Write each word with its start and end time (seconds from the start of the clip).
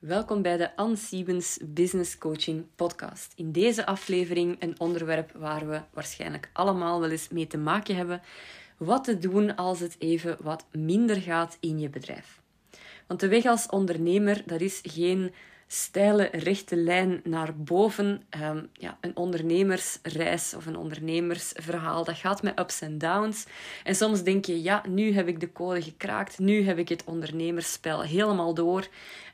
Welkom 0.00 0.42
bij 0.42 0.56
de 0.56 0.76
Anne 0.76 0.96
Siebens 0.96 1.58
Business 1.64 2.18
Coaching 2.18 2.66
Podcast. 2.76 3.32
In 3.36 3.52
deze 3.52 3.86
aflevering 3.86 4.56
een 4.58 4.80
onderwerp 4.80 5.32
waar 5.32 5.68
we 5.68 5.80
waarschijnlijk 5.92 6.50
allemaal 6.52 7.00
wel 7.00 7.10
eens 7.10 7.28
mee 7.28 7.46
te 7.46 7.58
maken 7.58 7.96
hebben. 7.96 8.22
Wat 8.76 9.04
te 9.04 9.18
doen 9.18 9.56
als 9.56 9.80
het 9.80 9.96
even 9.98 10.36
wat 10.42 10.66
minder 10.72 11.16
gaat 11.16 11.56
in 11.60 11.78
je 11.78 11.88
bedrijf. 11.88 12.40
Want 13.06 13.20
de 13.20 13.28
weg 13.28 13.44
als 13.44 13.66
ondernemer, 13.66 14.42
dat 14.46 14.60
is 14.60 14.80
geen 14.82 15.32
steile, 15.72 16.28
rechte 16.32 16.76
lijn 16.76 17.20
naar 17.24 17.56
boven. 17.56 18.22
Um, 18.42 18.68
ja, 18.72 18.98
een 19.00 19.16
ondernemersreis 19.16 20.54
of 20.54 20.66
een 20.66 20.76
ondernemersverhaal, 20.76 22.04
dat 22.04 22.16
gaat 22.16 22.42
met 22.42 22.58
ups 22.58 22.80
en 22.80 22.98
downs. 22.98 23.46
En 23.84 23.94
soms 23.94 24.22
denk 24.22 24.44
je, 24.44 24.62
ja, 24.62 24.82
nu 24.88 25.12
heb 25.12 25.28
ik 25.28 25.40
de 25.40 25.52
code 25.52 25.82
gekraakt, 25.82 26.38
nu 26.38 26.64
heb 26.64 26.78
ik 26.78 26.88
het 26.88 27.04
ondernemersspel 27.04 28.02
helemaal 28.02 28.54
door. 28.54 28.88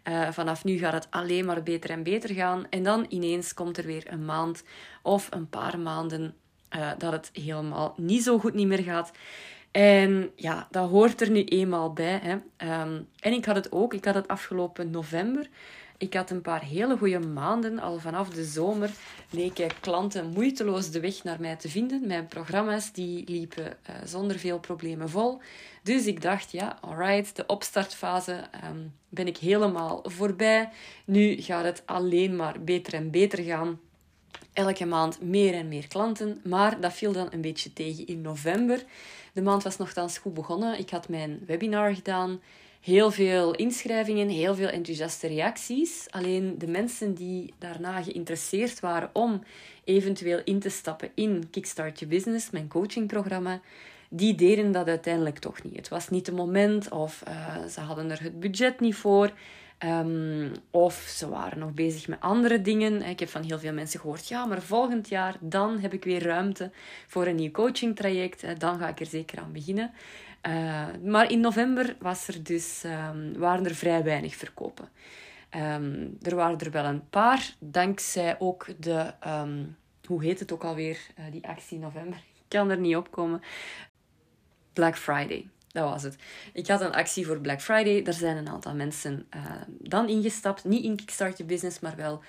Uh, 0.08 0.30
vanaf 0.30 0.64
nu 0.64 0.78
gaat 0.78 0.92
het 0.92 1.06
alleen 1.10 1.44
maar 1.44 1.62
beter 1.62 1.90
en 1.90 2.02
beter 2.02 2.34
gaan. 2.34 2.66
En 2.70 2.82
dan 2.82 3.06
ineens 3.08 3.54
komt 3.54 3.78
er 3.78 3.86
weer 3.86 4.04
een 4.06 4.24
maand 4.24 4.62
of 5.02 5.28
een 5.30 5.48
paar 5.48 5.78
maanden 5.78 6.34
uh, 6.76 6.90
dat 6.98 7.12
het 7.12 7.30
helemaal 7.32 7.94
niet 7.96 8.22
zo 8.22 8.38
goed 8.38 8.54
niet 8.54 8.66
meer 8.66 8.82
gaat. 8.82 9.10
En 9.70 10.30
ja, 10.34 10.68
dat 10.70 10.88
hoort 10.88 11.20
er 11.20 11.30
nu 11.30 11.44
eenmaal 11.44 11.92
bij. 11.92 12.20
Hè. 12.22 12.32
Um, 12.82 13.08
en 13.20 13.32
ik 13.32 13.44
had 13.44 13.56
het 13.56 13.72
ook, 13.72 13.94
ik 13.94 14.04
had 14.04 14.14
het 14.14 14.28
afgelopen 14.28 14.90
november. 14.90 15.48
Ik 15.98 16.14
had 16.14 16.30
een 16.30 16.42
paar 16.42 16.62
hele 16.62 16.96
goede 16.96 17.18
maanden. 17.18 17.78
Al 17.78 17.98
vanaf 17.98 18.28
de 18.28 18.44
zomer 18.44 18.90
leken 19.30 19.70
klanten 19.80 20.30
moeiteloos 20.30 20.90
de 20.90 21.00
weg 21.00 21.24
naar 21.24 21.40
mij 21.40 21.56
te 21.56 21.68
vinden. 21.68 22.06
Mijn 22.06 22.26
programma's 22.26 22.92
die 22.92 23.30
liepen 23.30 23.64
uh, 23.64 23.96
zonder 24.04 24.38
veel 24.38 24.58
problemen 24.58 25.08
vol. 25.08 25.40
Dus 25.82 26.06
ik 26.06 26.22
dacht, 26.22 26.52
ja, 26.52 26.78
alright, 26.80 27.36
de 27.36 27.46
opstartfase 27.46 28.44
um, 28.64 28.94
ben 29.08 29.26
ik 29.26 29.36
helemaal 29.36 30.04
voorbij. 30.04 30.68
Nu 31.04 31.42
gaat 31.42 31.64
het 31.64 31.82
alleen 31.86 32.36
maar 32.36 32.60
beter 32.60 32.94
en 32.94 33.10
beter 33.10 33.44
gaan. 33.44 33.80
Elke 34.52 34.86
maand 34.86 35.22
meer 35.22 35.54
en 35.54 35.68
meer 35.68 35.88
klanten. 35.88 36.40
Maar 36.44 36.80
dat 36.80 36.92
viel 36.92 37.12
dan 37.12 37.28
een 37.30 37.40
beetje 37.40 37.72
tegen 37.72 38.06
in 38.06 38.20
november. 38.20 38.84
De 39.32 39.42
maand 39.42 39.62
was 39.62 39.76
nogthans 39.76 40.18
goed 40.18 40.34
begonnen. 40.34 40.78
Ik 40.78 40.90
had 40.90 41.08
mijn 41.08 41.40
webinar 41.46 41.94
gedaan 41.94 42.40
heel 42.80 43.10
veel 43.10 43.54
inschrijvingen, 43.54 44.28
heel 44.28 44.54
veel 44.54 44.68
enthousiaste 44.68 45.26
reacties. 45.26 46.06
Alleen 46.10 46.54
de 46.58 46.66
mensen 46.66 47.14
die 47.14 47.54
daarna 47.58 48.02
geïnteresseerd 48.02 48.80
waren 48.80 49.10
om 49.12 49.42
eventueel 49.84 50.40
in 50.44 50.58
te 50.58 50.68
stappen 50.68 51.10
in 51.14 51.48
Kickstart 51.50 51.98
Your 51.98 52.14
Business, 52.14 52.50
mijn 52.50 52.68
coachingprogramma, 52.68 53.60
die 54.08 54.34
deden 54.34 54.72
dat 54.72 54.88
uiteindelijk 54.88 55.38
toch 55.38 55.62
niet. 55.62 55.76
Het 55.76 55.88
was 55.88 56.08
niet 56.08 56.26
het 56.26 56.36
moment 56.36 56.90
of 56.90 57.22
uh, 57.28 57.64
ze 57.64 57.80
hadden 57.80 58.10
er 58.10 58.22
het 58.22 58.40
budget 58.40 58.80
niet 58.80 58.94
voor. 58.94 59.32
Um, 59.84 60.52
of 60.70 60.94
ze 60.94 61.28
waren 61.28 61.58
nog 61.58 61.72
bezig 61.72 62.08
met 62.08 62.20
andere 62.20 62.62
dingen. 62.62 63.02
Ik 63.02 63.20
heb 63.20 63.28
van 63.28 63.42
heel 63.42 63.58
veel 63.58 63.72
mensen 63.72 64.00
gehoord, 64.00 64.28
ja, 64.28 64.44
maar 64.44 64.62
volgend 64.62 65.08
jaar 65.08 65.36
dan 65.40 65.78
heb 65.78 65.92
ik 65.92 66.04
weer 66.04 66.22
ruimte 66.22 66.70
voor 67.06 67.26
een 67.26 67.36
nieuw 67.36 67.50
coachingtraject. 67.50 68.60
Dan 68.60 68.78
ga 68.78 68.88
ik 68.88 69.00
er 69.00 69.06
zeker 69.06 69.38
aan 69.38 69.52
beginnen. 69.52 69.92
Uh, 70.46 70.86
maar 71.02 71.30
in 71.30 71.40
november 71.40 71.96
was 71.98 72.28
er 72.28 72.42
dus, 72.42 72.84
um, 72.84 73.38
waren 73.38 73.64
er 73.64 73.74
vrij 73.74 74.04
weinig 74.04 74.34
verkopen. 74.34 74.88
Um, 75.56 76.18
er 76.22 76.34
waren 76.34 76.58
er 76.58 76.70
wel 76.70 76.84
een 76.84 77.08
paar, 77.08 77.54
dankzij 77.58 78.36
ook 78.38 78.66
de, 78.78 79.12
um, 79.26 79.76
hoe 80.06 80.24
heet 80.24 80.38
het 80.38 80.52
ook 80.52 80.64
alweer, 80.64 80.98
uh, 81.18 81.24
die 81.30 81.48
actie 81.48 81.76
in 81.76 81.82
november. 81.82 82.16
Ik 82.16 82.44
kan 82.48 82.70
er 82.70 82.78
niet 82.78 82.96
op 82.96 83.10
komen. 83.10 83.42
Black 84.72 84.96
Friday. 84.96 85.48
Dat 85.76 85.90
was 85.90 86.02
het. 86.02 86.16
Ik 86.52 86.66
had 86.66 86.80
een 86.80 86.92
actie 86.92 87.26
voor 87.26 87.40
Black 87.40 87.60
Friday. 87.60 88.02
Daar 88.02 88.14
zijn 88.14 88.36
een 88.36 88.48
aantal 88.48 88.74
mensen 88.74 89.26
uh, 89.36 89.42
dan 89.68 90.08
ingestapt. 90.08 90.64
Niet 90.64 90.84
in 90.84 90.96
Kickstart 90.96 91.46
Business, 91.46 91.80
maar 91.80 91.96
wel 91.96 92.22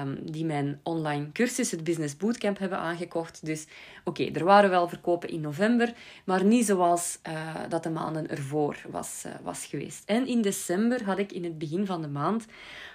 um, 0.00 0.30
die 0.30 0.44
mijn 0.44 0.80
online 0.82 1.32
cursus, 1.32 1.70
het 1.70 1.84
Business 1.84 2.16
Bootcamp, 2.16 2.58
hebben 2.58 2.78
aangekocht. 2.78 3.46
Dus 3.46 3.66
oké, 4.04 4.24
er 4.24 4.44
waren 4.44 4.70
wel 4.70 4.88
verkopen 4.88 5.28
in 5.28 5.40
november, 5.40 5.92
maar 6.24 6.44
niet 6.44 6.66
zoals 6.66 7.18
uh, 7.28 7.54
dat 7.68 7.82
de 7.82 7.90
maanden 7.90 8.28
ervoor 8.28 8.76
was, 8.90 9.22
uh, 9.26 9.32
was 9.42 9.64
geweest. 9.64 10.02
En 10.08 10.26
in 10.26 10.42
december 10.42 11.04
had 11.04 11.18
ik 11.18 11.32
in 11.32 11.44
het 11.44 11.58
begin 11.58 11.86
van 11.86 12.02
de 12.02 12.08
maand 12.08 12.46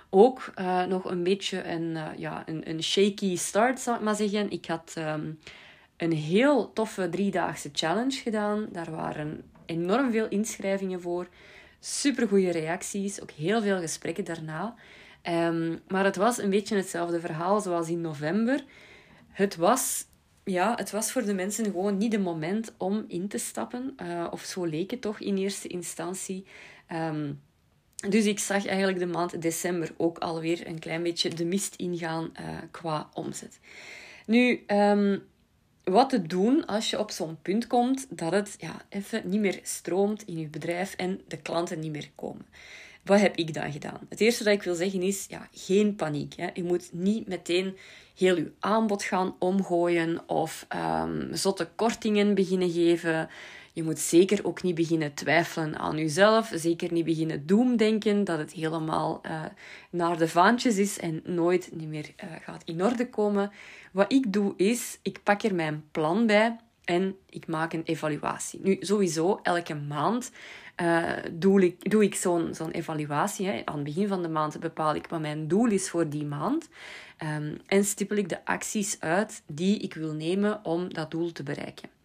ook 0.09 0.53
nog 0.87 1.05
een 1.05 1.23
beetje 1.23 1.63
een, 1.63 1.97
ja, 2.17 2.43
een, 2.45 2.69
een 2.69 2.83
shaky 2.83 3.35
start, 3.35 3.79
zal 3.79 3.95
ik 3.95 4.01
maar 4.01 4.15
zeggen. 4.15 4.51
Ik 4.51 4.65
had 4.65 4.93
um, 4.97 5.39
een 5.97 6.13
heel 6.13 6.73
toffe 6.73 7.09
driedaagse 7.09 7.69
challenge 7.73 8.21
gedaan. 8.21 8.67
Daar 8.71 8.91
waren 8.91 9.43
enorm 9.69 10.11
veel 10.11 10.27
inschrijvingen 10.27 11.01
voor. 11.01 11.27
Super 11.79 12.27
goede 12.27 12.51
reacties, 12.51 13.21
ook 13.21 13.31
heel 13.31 13.61
veel 13.61 13.79
gesprekken 13.79 14.25
daarna. 14.25 14.75
Um, 15.23 15.79
maar 15.87 16.03
het 16.03 16.15
was 16.15 16.37
een 16.37 16.49
beetje 16.49 16.75
hetzelfde 16.75 17.19
verhaal 17.19 17.61
zoals 17.61 17.89
in 17.89 18.01
november. 18.01 18.63
Het 19.29 19.55
was, 19.55 20.05
ja, 20.43 20.75
het 20.75 20.91
was 20.91 21.11
voor 21.11 21.25
de 21.25 21.33
mensen 21.33 21.65
gewoon 21.65 21.97
niet 21.97 22.11
de 22.11 22.19
moment 22.19 22.73
om 22.77 23.05
in 23.07 23.27
te 23.27 23.37
stappen. 23.37 23.95
Uh, 24.01 24.27
of 24.31 24.41
zo 24.41 24.65
leek 24.65 24.91
het 24.91 25.01
toch 25.01 25.19
in 25.19 25.37
eerste 25.37 25.67
instantie. 25.67 26.45
Um, 26.91 27.41
dus 28.09 28.25
ik 28.25 28.39
zag 28.39 28.65
eigenlijk 28.65 28.99
de 28.99 29.05
maand 29.05 29.41
december 29.41 29.91
ook 29.97 30.17
alweer 30.17 30.67
een 30.67 30.79
klein 30.79 31.03
beetje 31.03 31.29
de 31.29 31.45
mist 31.45 31.75
ingaan 31.75 32.31
uh, 32.39 32.47
qua 32.71 33.09
omzet. 33.13 33.59
Nu, 34.25 34.63
um, 34.67 35.23
wat 35.89 36.09
te 36.09 36.21
doen 36.21 36.65
als 36.65 36.89
je 36.89 36.99
op 36.99 37.11
zo'n 37.11 37.37
punt 37.41 37.67
komt 37.67 38.07
dat 38.09 38.31
het 38.31 38.55
ja, 38.57 38.81
even 38.89 39.21
niet 39.25 39.39
meer 39.39 39.59
stroomt 39.63 40.23
in 40.25 40.39
je 40.39 40.47
bedrijf 40.47 40.93
en 40.93 41.21
de 41.27 41.37
klanten 41.37 41.79
niet 41.79 41.91
meer 41.91 42.09
komen. 42.15 42.45
Wat 43.03 43.19
heb 43.19 43.35
ik 43.35 43.53
dan 43.53 43.71
gedaan? 43.71 43.99
Het 44.09 44.19
eerste 44.19 44.43
dat 44.43 44.53
ik 44.53 44.63
wil 44.63 44.75
zeggen 44.75 45.01
is, 45.01 45.25
ja, 45.29 45.47
geen 45.51 45.95
paniek. 45.95 46.33
Hè. 46.35 46.49
Je 46.53 46.63
moet 46.63 46.89
niet 46.93 47.27
meteen 47.27 47.77
heel 48.15 48.35
je 48.37 48.51
aanbod 48.59 49.03
gaan 49.03 49.35
omgooien 49.39 50.29
of 50.29 50.65
um, 50.75 51.29
zotte 51.31 51.69
kortingen 51.75 52.33
beginnen 52.35 52.71
geven. 52.71 53.29
Je 53.79 53.85
moet 53.85 53.99
zeker 53.99 54.45
ook 54.45 54.63
niet 54.63 54.75
beginnen 54.75 55.13
twijfelen 55.13 55.77
aan 55.77 55.97
jezelf. 55.97 56.51
Zeker 56.55 56.91
niet 56.91 57.05
beginnen 57.05 57.45
doemdenken 57.45 58.23
dat 58.23 58.37
het 58.37 58.51
helemaal 58.51 59.21
uh, 59.25 59.41
naar 59.89 60.17
de 60.17 60.27
vaantjes 60.27 60.77
is 60.77 60.99
en 60.99 61.21
nooit 61.23 61.69
niet 61.73 61.87
meer 61.87 62.13
uh, 62.23 62.29
gaat 62.41 62.63
in 62.65 62.83
orde 62.83 63.09
komen. 63.09 63.51
Wat 63.91 64.11
ik 64.11 64.33
doe 64.33 64.53
is, 64.57 64.99
ik 65.01 65.23
pak 65.23 65.43
er 65.43 65.55
mijn 65.55 65.83
plan 65.91 66.25
bij 66.25 66.57
en 66.83 67.15
ik 67.29 67.47
maak 67.47 67.73
een 67.73 67.83
evaluatie. 67.83 68.59
Nu, 68.63 68.77
sowieso, 68.79 69.39
elke 69.43 69.75
maand 69.75 70.31
uh, 70.81 71.11
doe 71.31 71.63
ik, 71.63 71.91
doe 71.91 72.03
ik 72.03 72.15
zo'n 72.15 72.53
zo'n 72.53 72.71
evaluatie. 72.71 73.47
Hè. 73.47 73.61
Aan 73.65 73.75
het 73.75 73.83
begin 73.83 74.07
van 74.07 74.21
de 74.21 74.29
maand 74.29 74.59
bepaal 74.59 74.95
ik 74.95 75.07
wat 75.07 75.21
mijn 75.21 75.47
doel 75.47 75.67
is 75.67 75.89
voor 75.89 76.09
die 76.09 76.25
maand. 76.25 76.69
Um, 77.23 77.57
en 77.65 77.85
stippel 77.85 78.17
ik 78.17 78.29
de 78.29 78.45
acties 78.45 78.99
uit 78.99 79.43
die 79.47 79.79
ik 79.79 79.93
wil 79.93 80.13
nemen 80.13 80.65
om 80.65 80.93
dat 80.93 81.11
doel 81.11 81.31
te 81.31 81.43
bereiken. 81.43 81.98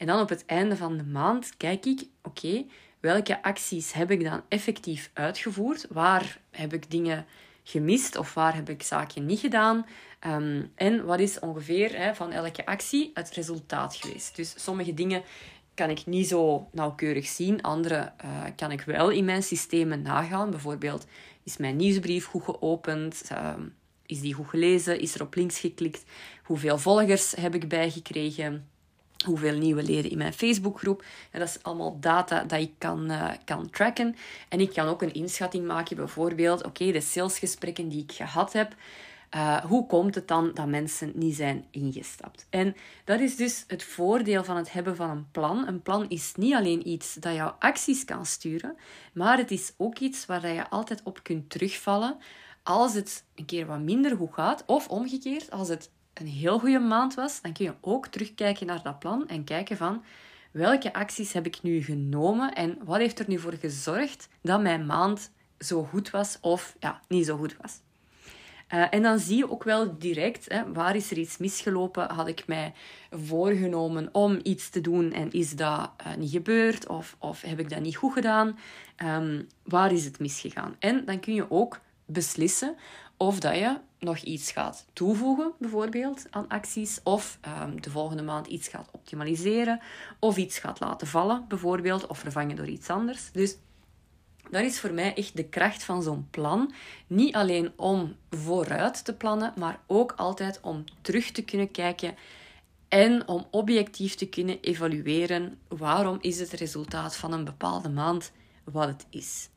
En 0.00 0.06
dan 0.06 0.20
op 0.20 0.28
het 0.28 0.46
einde 0.46 0.76
van 0.76 0.96
de 0.96 1.04
maand 1.04 1.56
kijk 1.56 1.86
ik, 1.86 2.02
oké, 2.22 2.64
welke 3.00 3.42
acties 3.42 3.92
heb 3.92 4.10
ik 4.10 4.24
dan 4.24 4.42
effectief 4.48 5.10
uitgevoerd? 5.12 5.86
Waar 5.90 6.40
heb 6.50 6.72
ik 6.72 6.90
dingen 6.90 7.26
gemist 7.62 8.16
of 8.16 8.34
waar 8.34 8.54
heb 8.54 8.68
ik 8.68 8.82
zaken 8.82 9.26
niet 9.26 9.40
gedaan? 9.40 9.86
Um, 10.26 10.72
en 10.74 11.04
wat 11.04 11.20
is 11.20 11.38
ongeveer 11.38 11.96
hè, 11.96 12.14
van 12.14 12.32
elke 12.32 12.66
actie 12.66 13.10
het 13.14 13.30
resultaat 13.30 13.96
geweest? 13.96 14.36
Dus 14.36 14.54
sommige 14.64 14.94
dingen 14.94 15.22
kan 15.74 15.90
ik 15.90 16.06
niet 16.06 16.28
zo 16.28 16.68
nauwkeurig 16.72 17.26
zien. 17.26 17.62
Andere 17.62 18.12
uh, 18.24 18.44
kan 18.56 18.70
ik 18.70 18.80
wel 18.80 19.10
in 19.10 19.24
mijn 19.24 19.42
systemen 19.42 20.02
nagaan. 20.02 20.50
Bijvoorbeeld, 20.50 21.06
is 21.42 21.56
mijn 21.56 21.76
nieuwsbrief 21.76 22.24
goed 22.24 22.44
geopend? 22.44 23.28
Uh, 23.32 23.54
is 24.06 24.20
die 24.20 24.34
goed 24.34 24.48
gelezen? 24.48 25.00
Is 25.00 25.14
er 25.14 25.22
op 25.22 25.34
links 25.34 25.58
geklikt? 25.58 26.04
Hoeveel 26.42 26.78
volgers 26.78 27.30
heb 27.30 27.54
ik 27.54 27.68
bijgekregen? 27.68 28.69
Hoeveel 29.24 29.58
nieuwe 29.58 29.82
leden 29.82 30.10
in 30.10 30.18
mijn 30.18 30.32
Facebookgroep? 30.32 31.04
En 31.30 31.38
dat 31.38 31.48
is 31.48 31.62
allemaal 31.62 31.96
data 32.00 32.44
dat 32.44 32.60
ik 32.60 32.72
kan, 32.78 33.10
uh, 33.10 33.30
kan 33.44 33.70
tracken. 33.70 34.16
En 34.48 34.60
ik 34.60 34.72
kan 34.72 34.86
ook 34.86 35.02
een 35.02 35.14
inschatting 35.14 35.66
maken, 35.66 35.96
bijvoorbeeld, 35.96 36.64
oké, 36.64 36.92
de 36.92 37.00
salesgesprekken 37.00 37.88
die 37.88 38.02
ik 38.02 38.12
gehad 38.12 38.52
heb, 38.52 38.74
uh, 39.34 39.56
hoe 39.56 39.86
komt 39.86 40.14
het 40.14 40.28
dan 40.28 40.50
dat 40.54 40.66
mensen 40.66 41.12
niet 41.14 41.36
zijn 41.36 41.64
ingestapt? 41.70 42.46
En 42.50 42.76
dat 43.04 43.20
is 43.20 43.36
dus 43.36 43.64
het 43.66 43.82
voordeel 43.82 44.44
van 44.44 44.56
het 44.56 44.72
hebben 44.72 44.96
van 44.96 45.10
een 45.10 45.30
plan. 45.30 45.66
Een 45.66 45.82
plan 45.82 46.08
is 46.08 46.32
niet 46.36 46.54
alleen 46.54 46.88
iets 46.88 47.14
dat 47.14 47.34
jouw 47.34 47.56
acties 47.58 48.04
kan 48.04 48.26
sturen, 48.26 48.76
maar 49.12 49.38
het 49.38 49.50
is 49.50 49.72
ook 49.76 49.98
iets 49.98 50.26
waar 50.26 50.48
je 50.48 50.70
altijd 50.70 51.00
op 51.04 51.22
kunt 51.22 51.50
terugvallen 51.50 52.16
als 52.62 52.94
het 52.94 53.24
een 53.34 53.44
keer 53.44 53.66
wat 53.66 53.80
minder 53.80 54.16
goed 54.16 54.34
gaat. 54.34 54.62
Of 54.66 54.88
omgekeerd, 54.88 55.50
als 55.50 55.68
het 55.68 55.90
een 56.14 56.26
heel 56.26 56.58
goede 56.58 56.78
maand 56.78 57.14
was, 57.14 57.40
dan 57.42 57.52
kun 57.52 57.64
je 57.64 57.74
ook 57.80 58.06
terugkijken 58.06 58.66
naar 58.66 58.82
dat 58.82 58.98
plan 58.98 59.28
en 59.28 59.44
kijken 59.44 59.76
van 59.76 60.02
welke 60.50 60.92
acties 60.92 61.32
heb 61.32 61.46
ik 61.46 61.62
nu 61.62 61.82
genomen 61.82 62.54
en 62.54 62.78
wat 62.84 62.98
heeft 62.98 63.18
er 63.18 63.24
nu 63.28 63.38
voor 63.38 63.54
gezorgd 63.60 64.28
dat 64.42 64.60
mijn 64.60 64.86
maand 64.86 65.30
zo 65.58 65.82
goed 65.82 66.10
was 66.10 66.38
of 66.40 66.76
ja, 66.78 67.00
niet 67.08 67.26
zo 67.26 67.36
goed 67.36 67.56
was. 67.62 67.80
Uh, 68.74 68.86
en 68.90 69.02
dan 69.02 69.18
zie 69.18 69.36
je 69.36 69.50
ook 69.50 69.64
wel 69.64 69.98
direct, 69.98 70.48
hè, 70.48 70.72
waar 70.72 70.96
is 70.96 71.10
er 71.10 71.18
iets 71.18 71.38
misgelopen? 71.38 72.10
Had 72.10 72.28
ik 72.28 72.46
mij 72.46 72.72
voorgenomen 73.10 74.08
om 74.12 74.40
iets 74.42 74.68
te 74.68 74.80
doen 74.80 75.12
en 75.12 75.32
is 75.32 75.56
dat 75.56 75.90
uh, 76.06 76.14
niet 76.16 76.30
gebeurd? 76.30 76.86
Of, 76.86 77.16
of 77.18 77.40
heb 77.40 77.58
ik 77.58 77.70
dat 77.70 77.80
niet 77.80 77.96
goed 77.96 78.12
gedaan? 78.12 78.58
Um, 79.04 79.46
waar 79.62 79.92
is 79.92 80.04
het 80.04 80.18
misgegaan? 80.18 80.76
En 80.78 81.04
dan 81.04 81.20
kun 81.20 81.34
je 81.34 81.50
ook 81.50 81.80
beslissen 82.06 82.76
of 83.16 83.40
dat 83.40 83.54
je 83.54 83.78
nog 84.00 84.18
iets 84.18 84.52
gaat 84.52 84.86
toevoegen, 84.92 85.52
bijvoorbeeld, 85.58 86.26
aan 86.30 86.48
acties. 86.48 87.00
Of 87.02 87.38
um, 87.62 87.82
de 87.82 87.90
volgende 87.90 88.22
maand 88.22 88.46
iets 88.46 88.68
gaat 88.68 88.88
optimaliseren. 88.92 89.80
Of 90.18 90.36
iets 90.36 90.58
gaat 90.58 90.80
laten 90.80 91.06
vallen, 91.06 91.44
bijvoorbeeld. 91.48 92.06
Of 92.06 92.18
vervangen 92.18 92.56
door 92.56 92.68
iets 92.68 92.88
anders. 92.88 93.32
Dus 93.32 93.56
dat 94.50 94.62
is 94.62 94.80
voor 94.80 94.92
mij 94.92 95.14
echt 95.14 95.36
de 95.36 95.44
kracht 95.44 95.84
van 95.84 96.02
zo'n 96.02 96.28
plan. 96.30 96.72
Niet 97.06 97.34
alleen 97.34 97.72
om 97.76 98.16
vooruit 98.30 99.04
te 99.04 99.14
plannen, 99.14 99.52
maar 99.56 99.80
ook 99.86 100.12
altijd 100.16 100.60
om 100.62 100.84
terug 101.00 101.30
te 101.30 101.42
kunnen 101.42 101.70
kijken 101.70 102.14
en 102.88 103.28
om 103.28 103.46
objectief 103.50 104.14
te 104.14 104.28
kunnen 104.28 104.60
evalueren 104.60 105.58
waarom 105.68 106.18
is 106.20 106.40
het 106.40 106.50
resultaat 106.50 107.16
van 107.16 107.32
een 107.32 107.44
bepaalde 107.44 107.88
maand 107.88 108.32
wat 108.64 108.88
het 108.88 109.06
is. 109.10 109.49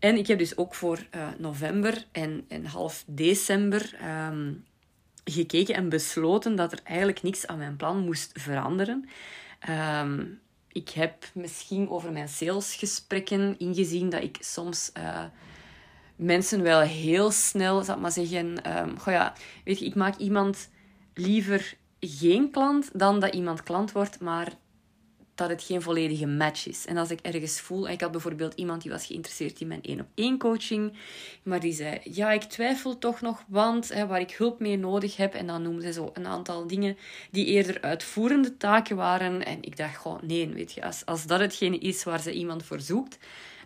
En 0.00 0.16
ik 0.16 0.26
heb 0.26 0.38
dus 0.38 0.56
ook 0.56 0.74
voor 0.74 1.06
uh, 1.14 1.28
november 1.38 2.06
en, 2.12 2.44
en 2.48 2.64
half 2.64 3.04
december 3.06 3.98
um, 4.28 4.64
gekeken 5.24 5.74
en 5.74 5.88
besloten 5.88 6.56
dat 6.56 6.72
er 6.72 6.80
eigenlijk 6.84 7.22
niks 7.22 7.46
aan 7.46 7.58
mijn 7.58 7.76
plan 7.76 8.04
moest 8.04 8.30
veranderen. 8.34 9.08
Um, 9.68 10.40
ik 10.72 10.88
heb 10.88 11.24
misschien 11.34 11.90
over 11.90 12.12
mijn 12.12 12.28
salesgesprekken 12.28 13.58
ingezien 13.58 14.08
dat 14.08 14.22
ik 14.22 14.36
soms 14.40 14.90
uh, 14.98 15.24
mensen 16.16 16.62
wel 16.62 16.80
heel 16.80 17.30
snel, 17.30 17.82
zal 17.82 17.94
ik 17.94 18.00
maar 18.00 18.12
zeggen, 18.12 18.78
um, 18.78 18.98
goh 18.98 19.12
ja, 19.12 19.34
weet 19.64 19.78
je, 19.78 19.84
ik 19.84 19.94
maak 19.94 20.16
iemand 20.16 20.70
liever 21.14 21.76
geen 22.00 22.50
klant 22.50 22.90
dan 22.98 23.20
dat 23.20 23.34
iemand 23.34 23.62
klant 23.62 23.92
wordt, 23.92 24.20
maar 24.20 24.52
dat 25.40 25.48
het 25.50 25.62
geen 25.62 25.82
volledige 25.82 26.26
match 26.26 26.66
is. 26.66 26.86
En 26.86 26.96
als 26.96 27.10
ik 27.10 27.20
ergens 27.20 27.60
voel, 27.60 27.88
ik 27.88 28.00
had 28.00 28.10
bijvoorbeeld 28.10 28.54
iemand 28.54 28.82
die 28.82 28.90
was 28.90 29.06
geïnteresseerd 29.06 29.60
in 29.60 29.66
mijn 29.66 29.82
één 29.82 30.00
op 30.00 30.06
één 30.14 30.38
coaching, 30.38 30.92
maar 31.42 31.60
die 31.60 31.72
zei, 31.72 31.98
ja, 32.04 32.30
ik 32.30 32.42
twijfel 32.42 32.98
toch 32.98 33.20
nog, 33.20 33.44
want 33.48 33.88
hè, 33.88 34.06
waar 34.06 34.20
ik 34.20 34.30
hulp 34.30 34.60
mee 34.60 34.76
nodig 34.76 35.16
heb, 35.16 35.34
en 35.34 35.46
dan 35.46 35.62
noemde 35.62 35.82
ze 35.82 35.92
zo 35.92 36.10
een 36.12 36.26
aantal 36.26 36.66
dingen 36.66 36.96
die 37.30 37.46
eerder 37.46 37.80
uitvoerende 37.80 38.56
taken 38.56 38.96
waren. 38.96 39.44
En 39.44 39.58
ik 39.62 39.76
dacht 39.76 39.96
gewoon, 39.96 40.20
nee, 40.22 40.48
weet 40.48 40.72
je, 40.72 40.84
als, 40.84 41.06
als 41.06 41.26
dat 41.26 41.40
hetgene 41.40 41.78
is 41.78 42.04
waar 42.04 42.20
ze 42.20 42.32
iemand 42.32 42.64
voor 42.64 42.80
zoekt, 42.80 43.18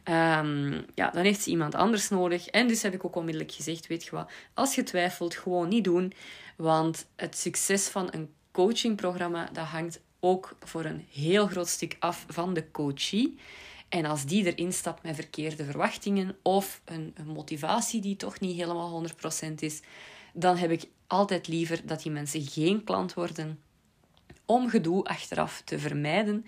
Um, 0.09 0.85
ja, 0.95 1.11
dan 1.11 1.25
heeft 1.25 1.43
ze 1.43 1.51
iemand 1.51 1.75
anders 1.75 2.09
nodig. 2.09 2.47
En 2.47 2.69
dus 2.69 2.83
heb 2.83 2.95
ik 2.95 3.05
ook 3.05 3.17
onmiddellijk 3.17 3.53
gezegd, 3.53 3.87
weet 3.87 4.05
je 4.05 4.11
wat, 4.11 4.31
als 4.55 4.75
je 4.75 4.83
twijfelt, 4.83 5.35
gewoon 5.35 5.69
niet 5.69 5.85
doen. 5.85 6.13
Want 6.57 7.07
het 7.17 7.37
succes 7.37 7.89
van 7.89 8.09
een 8.11 8.29
coachingprogramma, 8.53 9.49
dat 9.53 9.65
hangt 9.65 10.01
ook 10.25 10.57
voor 10.61 10.85
een 10.85 11.07
heel 11.13 11.47
groot 11.47 11.69
stuk 11.69 11.97
af 11.99 12.25
van 12.29 12.55
de 12.55 12.71
coachie. 12.71 13.39
En 13.89 14.05
als 14.05 14.25
die 14.25 14.55
erin 14.55 14.73
stapt 14.73 15.03
met 15.03 15.15
verkeerde 15.15 15.65
verwachtingen 15.65 16.37
of 16.43 16.81
een, 16.85 17.15
een 17.15 17.27
motivatie 17.27 18.01
die 18.01 18.17
toch 18.17 18.41
niet 18.41 18.57
helemaal 18.57 19.07
100% 19.51 19.55
is, 19.59 19.81
dan 20.33 20.57
heb 20.57 20.71
ik 20.71 20.85
altijd 21.07 21.49
liever 21.49 21.87
dat 21.87 22.03
die 22.03 22.13
mensen 22.13 22.43
geen 22.43 22.85
klant 22.85 23.15
worden 23.15 23.61
om 24.45 24.69
gedoe 24.69 25.05
achteraf 25.05 25.63
te 25.65 25.79
vermijden. 25.79 26.47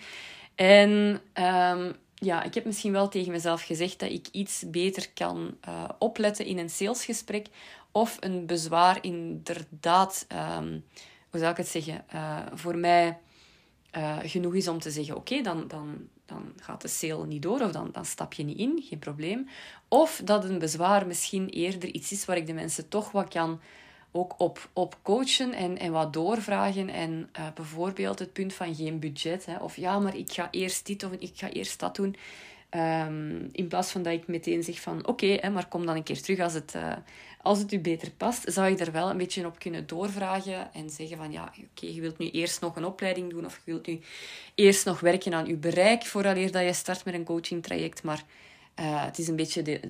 En 0.55 0.91
um, 1.35 1.97
ja, 2.15 2.43
ik 2.43 2.55
heb 2.55 2.65
misschien 2.65 2.93
wel 2.93 3.09
tegen 3.09 3.33
mezelf 3.33 3.63
gezegd 3.63 3.99
dat 3.99 4.11
ik 4.11 4.29
iets 4.33 4.65
beter 4.71 5.09
kan 5.15 5.57
uh, 5.69 5.85
opletten 5.99 6.47
in 6.47 6.59
een 6.59 6.71
salesgesprek 6.71 7.47
of 7.93 8.17
een 8.21 8.47
bezwaar 8.47 8.99
inderdaad, 9.01 10.27
um, 10.59 10.85
hoe 11.31 11.41
zou 11.41 11.51
ik 11.51 11.57
het 11.57 11.69
zeggen, 11.69 12.05
uh, 12.15 12.39
voor 12.55 12.77
mij 12.77 13.19
uh, 13.97 14.19
genoeg 14.23 14.55
is 14.55 14.69
om 14.69 14.79
te 14.79 14.91
zeggen: 14.91 15.17
oké, 15.17 15.43
dan, 15.43 15.69
dan, 15.69 16.09
dan 16.27 16.53
gaat 16.57 16.83
de 16.83 16.89
sale 16.89 17.27
niet 17.27 17.43
door 17.43 17.61
of 17.61 17.71
dan, 17.71 17.89
dan 17.93 18.05
stap 18.05 18.33
je 18.33 18.43
niet 18.43 18.59
in, 18.59 18.85
geen 18.89 18.99
probleem. 18.99 19.49
Of 19.89 20.21
dat 20.25 20.45
een 20.45 20.59
bezwaar 20.59 21.07
misschien 21.07 21.49
eerder 21.49 21.89
iets 21.89 22.13
is 22.13 22.25
waar 22.25 22.37
ik 22.37 22.47
de 22.47 22.53
mensen 22.53 22.89
toch 22.89 23.11
wat 23.11 23.29
kan 23.29 23.61
ook 24.13 24.35
op, 24.39 24.69
op 24.73 24.99
coachen 25.03 25.53
en, 25.53 25.79
en 25.79 25.93
wat 25.93 26.13
doorvragen. 26.13 26.89
En 26.89 27.31
uh, 27.39 27.47
bijvoorbeeld 27.55 28.19
het 28.19 28.33
punt 28.33 28.55
van 28.55 28.75
geen 28.75 28.99
budget. 28.99 29.47
Hè, 29.47 29.57
of 29.57 29.77
ja, 29.77 29.99
maar 29.99 30.17
ik 30.17 30.33
ga 30.33 30.49
eerst 30.51 30.87
dit 30.87 31.05
of 31.05 31.13
ik 31.13 31.33
ga 31.35 31.51
eerst 31.51 31.81
dat 31.81 31.97
doen. 31.97 32.17
Um, 32.77 33.49
in 33.53 33.69
plaats 33.69 33.91
van 33.91 34.03
dat 34.03 34.13
ik 34.13 34.27
meteen 34.27 34.63
zeg 34.63 34.81
van 34.81 35.07
oké, 35.07 35.51
maar 35.51 35.69
kom 35.69 35.87
dan 35.87 35.97
een 35.97 36.03
keer 36.03 36.23
terug 36.23 36.41
als 36.41 36.53
het, 36.53 36.73
uh, 36.77 36.93
als 37.43 37.59
het 37.59 37.73
u 37.73 37.79
beter 37.79 38.11
past, 38.11 38.53
zou 38.53 38.71
ik 38.71 38.81
er 38.81 38.93
wel 38.93 39.11
een 39.11 39.17
beetje 39.17 39.47
op 39.47 39.59
kunnen 39.59 39.87
doorvragen 39.87 40.73
en 40.73 40.91
zeggen 40.91 41.17
van 41.17 41.33
ja, 41.33 41.53
oké, 41.73 41.87
je 41.87 42.01
wilt 42.01 42.19
nu 42.19 42.31
eerst 42.31 42.61
nog 42.61 42.77
een 42.77 42.85
opleiding 42.85 43.31
doen 43.31 43.45
of 43.45 43.61
je 43.65 43.73
wilt 43.73 43.87
nu 43.87 44.01
eerst 44.55 44.85
nog 44.85 45.01
werken 45.01 45.35
aan 45.35 45.47
je 45.47 45.57
bereik 45.57 46.05
vooraleer 46.05 46.53
dat 46.53 46.63
je 46.63 46.73
start 46.73 47.05
met 47.05 47.15
een 47.15 47.25
coaching 47.25 47.63
traject. 47.63 48.03
Maar 48.03 48.23
uh, 48.81 49.05
het 49.05 49.19
is 49.19 49.29
een 49.29 49.37
beetje 49.37 49.63
de, 49.63 49.81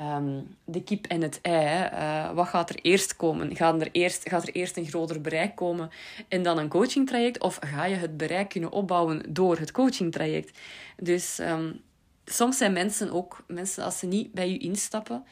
um, 0.00 0.56
de 0.64 0.82
kip 0.82 1.06
en 1.06 1.22
het 1.22 1.38
ei. 1.42 1.88
Uh, 1.92 2.32
wat 2.32 2.48
gaat 2.48 2.70
er 2.70 2.78
eerst 2.82 3.16
komen? 3.16 3.56
Gaat 3.56 3.80
er 3.80 3.88
eerst, 3.92 4.28
gaat 4.28 4.46
er 4.46 4.54
eerst 4.54 4.76
een 4.76 4.86
groter 4.86 5.20
bereik 5.20 5.54
komen 5.54 5.90
en 6.28 6.42
dan 6.42 6.58
een 6.58 6.68
coaching 6.68 7.06
traject? 7.06 7.40
Of 7.40 7.58
ga 7.60 7.84
je 7.84 7.96
het 7.96 8.16
bereik 8.16 8.48
kunnen 8.48 8.72
opbouwen 8.72 9.22
door 9.28 9.58
het 9.58 9.70
coaching 9.70 10.12
traject? 10.12 10.58
Dus 10.96 11.38
um, 11.38 11.80
soms 12.26 12.56
zijn 12.56 12.72
mensen 12.72 13.10
ook, 13.10 13.44
mensen 13.46 13.84
als 13.84 13.98
ze 13.98 14.06
niet 14.06 14.32
bij 14.32 14.50
je 14.50 14.58
instappen, 14.58 15.24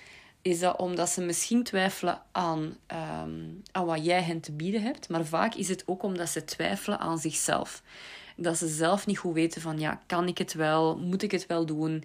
is 0.42 0.58
dat 0.58 0.78
omdat 0.78 1.08
ze 1.08 1.20
misschien 1.20 1.62
twijfelen 1.62 2.22
aan, 2.32 2.76
um, 2.86 3.62
aan 3.72 3.86
wat 3.86 4.04
jij 4.04 4.22
hen 4.22 4.40
te 4.40 4.52
bieden 4.52 4.82
hebt. 4.82 5.08
Maar 5.08 5.24
vaak 5.24 5.54
is 5.54 5.68
het 5.68 5.82
ook 5.86 6.02
omdat 6.02 6.28
ze 6.28 6.44
twijfelen 6.44 6.98
aan 6.98 7.18
zichzelf. 7.18 7.82
Dat 8.36 8.56
ze 8.56 8.68
zelf 8.68 9.06
niet 9.06 9.18
goed 9.18 9.34
weten 9.34 9.60
van, 9.60 9.78
ja, 9.78 10.00
kan 10.06 10.28
ik 10.28 10.38
het 10.38 10.52
wel? 10.52 10.98
Moet 10.98 11.22
ik 11.22 11.30
het 11.30 11.46
wel 11.46 11.66
doen? 11.66 12.04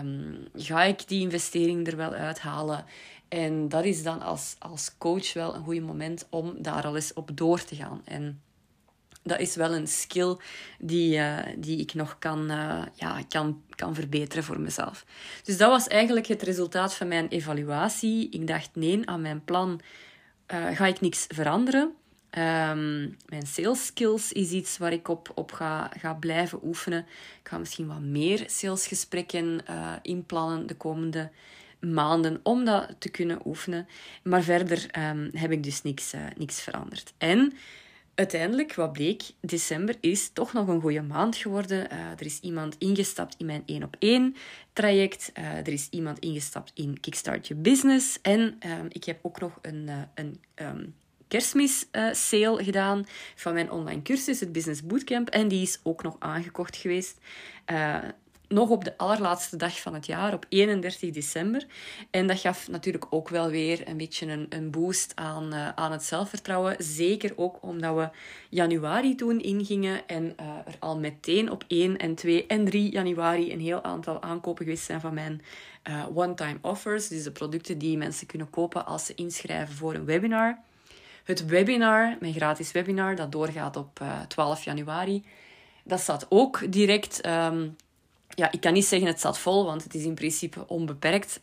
Um, 0.00 0.48
ga 0.54 0.82
ik 0.82 1.08
die 1.08 1.20
investering 1.20 1.86
er 1.86 1.96
wel 1.96 2.12
uithalen? 2.12 2.84
En 3.28 3.68
dat 3.68 3.84
is 3.84 4.02
dan 4.02 4.22
als, 4.22 4.56
als 4.58 4.98
coach 4.98 5.32
wel 5.32 5.54
een 5.54 5.64
goed 5.64 5.80
moment 5.80 6.26
om 6.30 6.54
daar 6.62 6.84
al 6.84 6.94
eens 6.94 7.12
op 7.12 7.30
door 7.34 7.64
te 7.64 7.74
gaan. 7.74 8.02
En 8.04 8.40
dat 9.22 9.40
is 9.40 9.56
wel 9.56 9.74
een 9.74 9.86
skill 9.86 10.36
die, 10.78 11.16
uh, 11.16 11.38
die 11.56 11.78
ik 11.78 11.94
nog 11.94 12.18
kan, 12.18 12.50
uh, 12.50 12.82
ja, 12.94 13.22
kan, 13.28 13.62
kan 13.74 13.94
verbeteren 13.94 14.44
voor 14.44 14.60
mezelf. 14.60 15.04
Dus 15.42 15.56
dat 15.56 15.70
was 15.70 15.88
eigenlijk 15.88 16.26
het 16.26 16.42
resultaat 16.42 16.94
van 16.94 17.08
mijn 17.08 17.28
evaluatie. 17.28 18.28
Ik 18.30 18.46
dacht, 18.46 18.70
nee, 18.72 19.08
aan 19.08 19.20
mijn 19.20 19.44
plan 19.44 19.80
uh, 20.54 20.66
ga 20.76 20.86
ik 20.86 21.00
niks 21.00 21.26
veranderen. 21.28 21.94
Um, 22.38 23.16
mijn 23.26 23.46
sales 23.46 23.86
skills 23.86 24.32
is 24.32 24.50
iets 24.50 24.78
waar 24.78 24.92
ik 24.92 25.08
op, 25.08 25.32
op 25.34 25.52
ga, 25.52 25.90
ga 25.98 26.14
blijven 26.14 26.58
oefenen. 26.62 27.06
Ik 27.42 27.48
ga 27.48 27.58
misschien 27.58 27.86
wat 27.86 28.00
meer 28.00 28.44
salesgesprekken 28.46 29.60
inplannen 30.02 30.66
de 30.66 30.74
komende 30.74 31.30
maanden 31.80 32.40
om 32.42 32.64
dat 32.64 32.94
te 32.98 33.08
kunnen 33.08 33.40
oefenen. 33.44 33.88
Maar 34.22 34.42
verder 34.42 34.86
um, 34.98 35.30
heb 35.32 35.50
ik 35.50 35.62
dus 35.62 35.82
niks, 35.82 36.12
niks 36.36 36.60
veranderd. 36.60 37.12
En 37.18 37.52
uiteindelijk, 38.14 38.74
wat 38.74 38.92
bleek, 38.92 39.22
december 39.40 39.96
is 40.00 40.30
toch 40.32 40.52
nog 40.52 40.68
een 40.68 40.80
goede 40.80 41.02
maand 41.02 41.36
geworden. 41.36 41.92
Uh, 41.92 42.10
er 42.10 42.24
is 42.24 42.40
iemand 42.40 42.76
ingestapt 42.78 43.34
in 43.38 43.46
mijn 43.46 43.62
1 43.66 43.82
op 43.82 43.96
1 43.98 44.36
traject. 44.72 45.32
Uh, 45.38 45.56
er 45.56 45.68
is 45.68 45.88
iemand 45.90 46.18
ingestapt 46.18 46.72
in 46.74 47.00
Kickstart 47.00 47.46
Your 47.46 47.62
Business. 47.62 48.18
En 48.22 48.40
um, 48.40 48.86
ik 48.88 49.04
heb 49.04 49.18
ook 49.22 49.40
nog 49.40 49.58
een, 49.62 49.86
uh, 49.88 50.02
een 50.14 50.40
um, 50.54 50.94
kerstmis 51.28 51.86
sale 52.12 52.64
gedaan 52.64 53.06
van 53.34 53.52
mijn 53.52 53.70
online 53.70 54.02
cursus, 54.02 54.40
het 54.40 54.52
Business 54.52 54.82
Bootcamp. 54.82 55.28
En 55.28 55.48
die 55.48 55.62
is 55.62 55.80
ook 55.82 56.02
nog 56.02 56.16
aangekocht 56.18 56.76
geweest 56.76 57.18
nog 58.52 58.68
op 58.68 58.84
de 58.84 58.96
allerlaatste 58.96 59.56
dag 59.56 59.80
van 59.80 59.94
het 59.94 60.06
jaar, 60.06 60.32
op 60.32 60.46
31 60.48 61.10
december. 61.10 61.66
En 62.10 62.26
dat 62.26 62.40
gaf 62.40 62.68
natuurlijk 62.68 63.06
ook 63.10 63.28
wel 63.28 63.50
weer 63.50 63.88
een 63.88 63.96
beetje 63.96 64.26
een, 64.26 64.46
een 64.48 64.70
boost 64.70 65.12
aan, 65.14 65.54
uh, 65.54 65.68
aan 65.74 65.92
het 65.92 66.02
zelfvertrouwen. 66.02 66.76
Zeker 66.78 67.32
ook 67.36 67.58
omdat 67.60 67.94
we 67.94 68.08
januari 68.48 69.14
toen 69.14 69.40
ingingen 69.40 70.06
en 70.06 70.24
uh, 70.24 70.46
er 70.66 70.76
al 70.78 70.98
meteen 70.98 71.50
op 71.50 71.64
1 71.68 71.96
en 71.96 72.14
2 72.14 72.46
en 72.46 72.64
3 72.64 72.90
januari 72.90 73.52
een 73.52 73.60
heel 73.60 73.82
aantal 73.82 74.22
aankopen 74.22 74.64
geweest 74.64 74.84
zijn 74.84 75.00
van 75.00 75.14
mijn 75.14 75.42
uh, 75.88 76.04
one-time 76.14 76.58
offers. 76.60 77.08
Dus 77.08 77.22
de 77.22 77.32
producten 77.32 77.78
die 77.78 77.96
mensen 77.96 78.26
kunnen 78.26 78.50
kopen 78.50 78.86
als 78.86 79.06
ze 79.06 79.14
inschrijven 79.14 79.74
voor 79.74 79.94
een 79.94 80.04
webinar. 80.04 80.58
Het 81.24 81.46
webinar, 81.46 82.16
mijn 82.20 82.34
gratis 82.34 82.72
webinar, 82.72 83.16
dat 83.16 83.32
doorgaat 83.32 83.76
op 83.76 84.00
12 84.28 84.64
januari. 84.64 85.24
Dat 85.84 86.00
staat 86.00 86.26
ook 86.28 86.72
direct 86.72 87.26
um, 87.26 87.76
ja, 88.34 88.52
ik 88.52 88.60
kan 88.60 88.72
niet 88.72 88.84
zeggen 88.84 89.08
het 89.08 89.18
staat 89.18 89.38
vol, 89.38 89.64
want 89.64 89.82
het 89.84 89.94
is 89.94 90.04
in 90.04 90.14
principe 90.14 90.68
onbeperkt. 90.68 91.40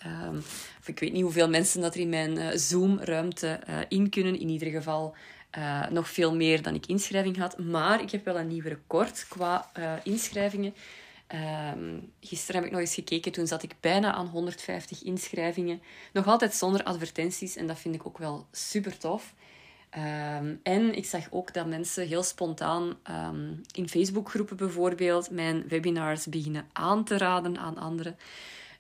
Of 0.80 0.88
ik 0.88 1.00
weet 1.00 1.14
niet 1.14 1.24
hoeveel 1.24 1.50
mensen 1.50 1.82
dat 1.82 1.94
er 1.94 2.00
in 2.00 2.10
mijn 2.10 2.38
uh, 2.38 2.48
Zoom-ruimte 2.54 3.60
uh, 3.70 3.80
in 3.88 4.10
kunnen. 4.10 4.40
In 4.40 4.50
ieder 4.50 4.68
geval 4.72 5.16
uh, 5.58 5.88
nog 5.90 6.10
veel 6.10 6.36
meer 6.36 6.62
dan 6.62 6.76
ik 6.76 6.86
inschrijving 6.86 7.38
had. 7.38 7.58
Maar 7.58 8.02
ik 8.02 8.12
heb 8.12 8.26
wel 8.26 8.40
een 8.40 8.48
nieuw 8.48 8.64
record 8.64 9.26
qua 9.30 9.72
inschrijvingen. 10.04 10.74
Um, 11.74 12.12
gisteren 12.20 12.56
heb 12.56 12.66
ik 12.66 12.72
nog 12.72 12.82
eens 12.82 12.94
gekeken, 12.94 13.32
toen 13.32 13.48
zat 13.48 13.64
ik 13.64 13.76
bijna 13.80 14.14
aan 14.14 14.28
150 14.28 15.04
inschrijvingen. 15.04 15.82
Nog 16.14 16.28
altijd 16.28 16.54
zonder 16.54 16.84
advertenties 16.84 17.56
en 17.56 17.68
dat 17.68 17.80
vind 17.80 17.96
ik 17.96 18.08
ook 18.08 18.18
wel 18.18 18.48
super 18.52 18.98
tof. 18.98 19.34
Um, 19.98 20.60
en 20.64 20.96
ik 20.96 21.06
zag 21.06 21.28
ook 21.30 21.54
dat 21.54 21.68
mensen 21.68 22.08
heel 22.08 22.24
spontaan 22.24 22.98
um, 23.10 23.62
in 23.72 23.90
Facebookgroepen 23.90 24.58
bijvoorbeeld 24.58 25.32
mijn 25.32 25.68
webinars 25.68 26.26
beginnen 26.26 26.66
aan 26.74 27.04
te 27.04 27.18
raden 27.18 27.58
aan 27.58 27.78
anderen. 27.78 28.18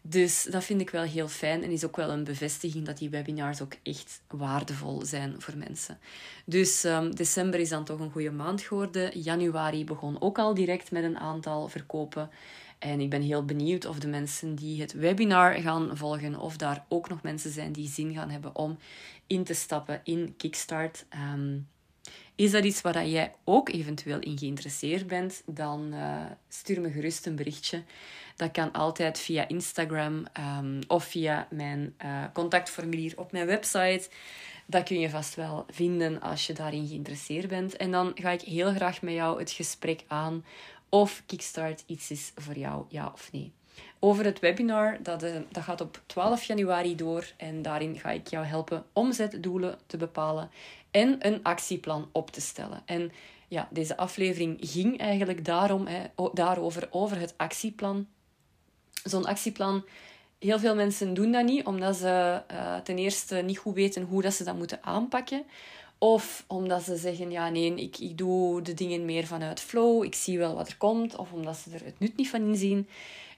Dus 0.01 0.47
dat 0.51 0.63
vind 0.63 0.81
ik 0.81 0.89
wel 0.89 1.03
heel 1.03 1.27
fijn 1.27 1.63
en 1.63 1.71
is 1.71 1.85
ook 1.85 1.95
wel 1.95 2.09
een 2.09 2.23
bevestiging 2.23 2.85
dat 2.85 2.97
die 2.97 3.09
webinars 3.09 3.61
ook 3.61 3.73
echt 3.83 4.21
waardevol 4.27 5.05
zijn 5.05 5.35
voor 5.37 5.57
mensen. 5.57 5.97
Dus 6.45 6.83
um, 6.83 7.15
december 7.15 7.59
is 7.59 7.69
dan 7.69 7.83
toch 7.83 7.99
een 7.99 8.11
goede 8.11 8.31
maand 8.31 8.61
geworden. 8.61 9.19
Januari 9.19 9.85
begon 9.85 10.21
ook 10.21 10.37
al 10.37 10.53
direct 10.53 10.91
met 10.91 11.03
een 11.03 11.19
aantal 11.19 11.67
verkopen. 11.67 12.29
En 12.79 12.99
ik 12.99 13.09
ben 13.09 13.21
heel 13.21 13.45
benieuwd 13.45 13.85
of 13.85 13.99
de 13.99 14.07
mensen 14.07 14.55
die 14.55 14.81
het 14.81 14.93
webinar 14.93 15.53
gaan 15.53 15.97
volgen, 15.97 16.39
of 16.39 16.57
daar 16.57 16.85
ook 16.87 17.09
nog 17.09 17.21
mensen 17.21 17.51
zijn 17.51 17.71
die 17.71 17.89
zin 17.89 18.13
gaan 18.13 18.29
hebben 18.29 18.55
om 18.55 18.77
in 19.27 19.43
te 19.43 19.53
stappen 19.53 20.01
in 20.03 20.33
Kickstart. 20.37 21.05
Um, 21.33 21.67
is 22.35 22.51
dat 22.51 22.63
iets 22.63 22.81
waar 22.81 23.07
jij 23.07 23.33
ook 23.43 23.69
eventueel 23.69 24.19
in 24.19 24.37
geïnteresseerd 24.37 25.07
bent, 25.07 25.43
dan 25.45 25.93
uh, 25.93 26.25
stuur 26.49 26.81
me 26.81 26.91
gerust 26.91 27.25
een 27.25 27.35
berichtje. 27.35 27.83
Dat 28.35 28.51
kan 28.51 28.71
altijd 28.71 29.19
via 29.19 29.47
Instagram 29.47 30.25
um, 30.59 30.79
of 30.87 31.03
via 31.03 31.47
mijn 31.49 31.93
uh, 32.05 32.23
contactformulier 32.33 33.13
op 33.15 33.31
mijn 33.31 33.45
website. 33.45 34.09
Dat 34.65 34.83
kun 34.83 34.99
je 34.99 35.09
vast 35.09 35.35
wel 35.35 35.65
vinden 35.69 36.21
als 36.21 36.47
je 36.47 36.53
daarin 36.53 36.87
geïnteresseerd 36.87 37.47
bent. 37.47 37.77
En 37.77 37.91
dan 37.91 38.11
ga 38.15 38.29
ik 38.29 38.41
heel 38.41 38.73
graag 38.73 39.01
met 39.01 39.13
jou 39.13 39.39
het 39.39 39.51
gesprek 39.51 40.03
aan 40.07 40.45
of 40.89 41.23
Kickstart 41.25 41.83
iets 41.85 42.11
is 42.11 42.31
voor 42.35 42.57
jou, 42.57 42.85
ja 42.89 43.11
of 43.13 43.31
nee. 43.31 43.51
Over 43.99 44.25
het 44.25 44.39
webinar, 44.39 44.97
dat, 45.03 45.23
uh, 45.23 45.35
dat 45.51 45.63
gaat 45.63 45.81
op 45.81 46.01
12 46.05 46.43
januari 46.43 46.95
door 46.95 47.31
en 47.37 47.61
daarin 47.61 47.99
ga 47.99 48.09
ik 48.09 48.27
jou 48.27 48.45
helpen 48.45 48.85
omzetdoelen 48.93 49.77
te 49.85 49.97
bepalen 49.97 50.49
en 50.91 51.27
een 51.27 51.43
actieplan 51.43 52.09
op 52.11 52.31
te 52.31 52.41
stellen. 52.41 52.81
En 52.85 53.11
ja, 53.47 53.67
deze 53.71 53.97
aflevering 53.97 54.57
ging 54.61 54.99
eigenlijk 54.99 55.45
daarom, 55.45 55.87
hè, 55.87 56.05
daarover, 56.33 56.87
over 56.91 57.19
het 57.19 57.33
actieplan. 57.37 58.07
Zo'n 59.03 59.25
actieplan, 59.25 59.85
heel 60.39 60.59
veel 60.59 60.75
mensen 60.75 61.13
doen 61.13 61.31
dat 61.31 61.45
niet, 61.45 61.65
omdat 61.65 61.95
ze 61.95 62.41
uh, 62.51 62.77
ten 62.77 62.97
eerste 62.97 63.35
niet 63.35 63.57
goed 63.57 63.75
weten 63.75 64.03
hoe 64.03 64.21
dat 64.21 64.33
ze 64.33 64.43
dat 64.43 64.55
moeten 64.55 64.83
aanpakken. 64.83 65.43
Of 65.99 66.43
omdat 66.47 66.83
ze 66.83 66.95
zeggen, 66.95 67.31
ja 67.31 67.49
nee, 67.49 67.75
ik, 67.75 67.97
ik 67.97 68.17
doe 68.17 68.61
de 68.61 68.73
dingen 68.73 69.05
meer 69.05 69.25
vanuit 69.25 69.59
flow, 69.59 70.03
ik 70.03 70.15
zie 70.15 70.37
wel 70.37 70.55
wat 70.55 70.67
er 70.67 70.77
komt. 70.77 71.15
Of 71.15 71.31
omdat 71.31 71.57
ze 71.57 71.69
er 71.73 71.85
het 71.85 71.99
nut 71.99 72.17
niet 72.17 72.29
van 72.29 72.41
inzien. 72.41 72.87